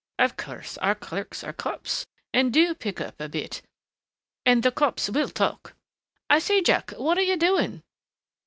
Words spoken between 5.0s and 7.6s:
will talk.... I say, Jack, what are you